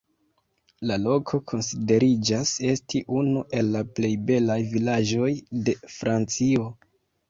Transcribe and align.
La 0.91 0.95
loko 1.01 1.39
konsideriĝas 1.51 2.55
esti 2.71 3.03
unu 3.21 3.45
el 3.61 3.71
la 3.79 3.87
plej 4.01 4.13
belaj 4.33 4.61
vilaĝoj 4.77 5.33
de 5.71 5.81
Francio. 5.99 6.71